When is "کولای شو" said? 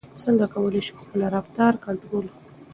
0.53-0.95